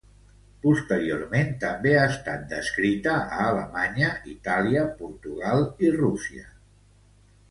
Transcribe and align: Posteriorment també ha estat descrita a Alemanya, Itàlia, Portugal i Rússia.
Posteriorment 0.61 1.51
també 1.63 1.91
ha 1.97 2.05
estat 2.13 2.47
descrita 2.53 3.13
a 3.25 3.43
Alemanya, 3.51 4.09
Itàlia, 4.33 4.85
Portugal 5.03 5.61
i 5.89 5.93
Rússia. 6.01 6.49